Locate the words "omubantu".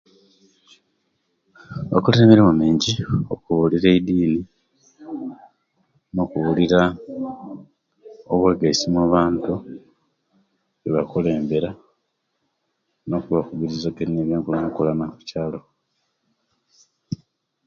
8.87-9.53